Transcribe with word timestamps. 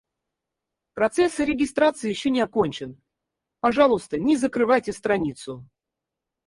Процесс 0.95 1.37
регистрации 1.37 2.09
ещё 2.09 2.31
не 2.31 2.41
окончен. 2.41 2.99
Пожалуйста, 3.59 4.17
не 4.17 4.35
закрывайте 4.35 4.93
страницу. 4.93 5.69